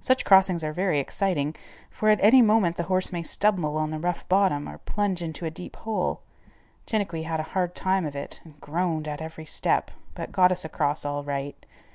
Such 0.00 0.24
crossings 0.24 0.64
are 0.64 0.72
very 0.72 0.98
exciting, 1.00 1.54
for 1.90 2.08
at 2.08 2.18
any 2.22 2.40
moment 2.40 2.76
the 2.78 2.84
horse 2.84 3.12
may 3.12 3.22
stumble 3.22 3.76
on 3.76 3.90
the 3.90 3.98
rough 3.98 4.26
bottom 4.26 4.66
or 4.70 4.78
plunge 4.78 5.20
into 5.20 5.44
a 5.44 5.50
deep 5.50 5.76
hole. 5.76 6.22
Chiniquy 6.86 7.24
had 7.24 7.40
a 7.40 7.52
hard 7.52 7.74
time 7.74 8.06
of 8.06 8.14
it 8.16 8.40
and 8.42 8.58
groaned 8.58 9.06
at 9.06 9.20
every 9.20 9.44
step, 9.44 9.90
but 10.14 10.32
got 10.32 10.50
us 10.50 10.64
across 10.64 11.04
all 11.04 11.22
right. 11.24 11.66